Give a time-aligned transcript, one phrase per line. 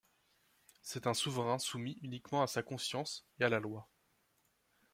[0.81, 3.87] C’est un souverain soumis uniquement à sa conscience et à la loi.